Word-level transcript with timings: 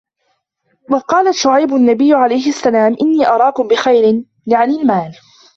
وَقَالَ 0.91 1.35
شُعَيْبٌ 1.35 1.73
النَّبِيُّ 1.75 2.13
عَلَيْهِ 2.13 2.49
السَّلَامُ 2.49 2.95
إنِّي 3.01 3.27
أَرَاكُمْ 3.27 3.67
بِخَيْرٍ 3.67 4.23
يَعْنِي 4.47 4.81
الْمَالَ 4.81 5.13